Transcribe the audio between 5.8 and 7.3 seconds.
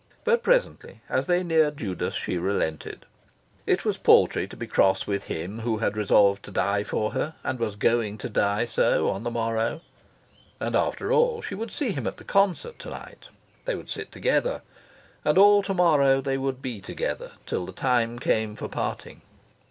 resolved to die for